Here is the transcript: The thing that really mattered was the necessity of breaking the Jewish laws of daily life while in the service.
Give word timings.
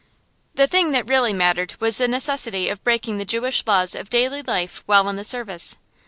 The 0.55 0.65
thing 0.65 0.93
that 0.93 1.07
really 1.07 1.31
mattered 1.31 1.75
was 1.79 1.99
the 1.99 2.07
necessity 2.07 2.69
of 2.69 2.83
breaking 2.83 3.19
the 3.19 3.23
Jewish 3.23 3.63
laws 3.67 3.93
of 3.93 4.09
daily 4.09 4.41
life 4.41 4.81
while 4.87 5.07
in 5.07 5.15
the 5.15 5.23
service. 5.23 5.77